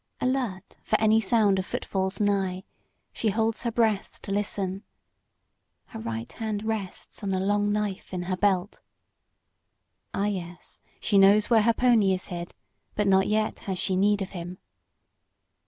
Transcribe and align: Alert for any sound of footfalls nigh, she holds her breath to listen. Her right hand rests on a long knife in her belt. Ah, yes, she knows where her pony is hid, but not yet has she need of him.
Alert 0.19 0.77
for 0.83 0.99
any 0.99 1.21
sound 1.21 1.59
of 1.59 1.65
footfalls 1.67 2.19
nigh, 2.19 2.63
she 3.13 3.29
holds 3.29 3.61
her 3.61 3.71
breath 3.71 4.19
to 4.23 4.31
listen. 4.31 4.81
Her 5.85 5.99
right 5.99 6.31
hand 6.33 6.63
rests 6.63 7.23
on 7.23 7.35
a 7.35 7.39
long 7.39 7.71
knife 7.71 8.11
in 8.11 8.23
her 8.23 8.35
belt. 8.35 8.81
Ah, 10.11 10.25
yes, 10.25 10.81
she 10.99 11.19
knows 11.19 11.51
where 11.51 11.61
her 11.61 11.73
pony 11.73 12.15
is 12.15 12.29
hid, 12.33 12.55
but 12.95 13.05
not 13.07 13.27
yet 13.27 13.59
has 13.69 13.77
she 13.77 13.95
need 13.95 14.23
of 14.23 14.29
him. 14.31 14.57